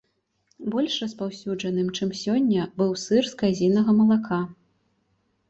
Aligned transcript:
Больш 0.75 0.95
распаўсюджаным, 1.03 1.91
чым 1.97 2.09
сёння, 2.21 2.65
быў 2.83 2.91
сыр 3.03 3.23
з 3.35 3.39
казінага 3.43 3.89
малака. 4.01 4.41